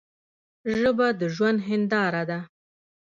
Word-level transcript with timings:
ژبه 0.77 1.07
د 1.19 1.21
ژوند 1.35 1.59
هنداره 1.69 2.23
ده. 2.29 2.39